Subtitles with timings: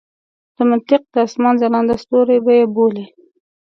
[0.55, 3.05] د منطق د اسمان ځلانده ستوري به یې بولي.